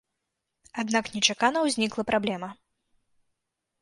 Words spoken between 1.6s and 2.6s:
ўзнікла праблема.